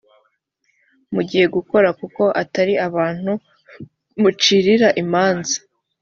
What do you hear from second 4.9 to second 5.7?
imanza